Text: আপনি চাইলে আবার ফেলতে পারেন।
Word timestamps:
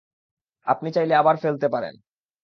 আপনি 0.67 0.89
চাইলে 0.93 1.13
আবার 1.15 1.35
ফেলতে 1.37 1.67
পারেন। 1.67 1.95